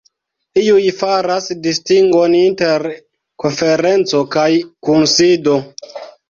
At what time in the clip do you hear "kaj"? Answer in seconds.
4.37-4.47